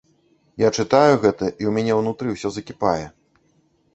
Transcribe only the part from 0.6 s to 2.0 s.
Я чытаю гэта, і ў мяне